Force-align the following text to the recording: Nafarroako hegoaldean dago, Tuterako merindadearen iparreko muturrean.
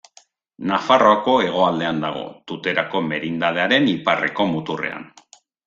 Nafarroako 0.69 1.35
hegoaldean 1.47 1.99
dago, 2.07 2.25
Tuterako 2.53 3.03
merindadearen 3.13 3.89
iparreko 3.95 4.51
muturrean. 4.59 5.09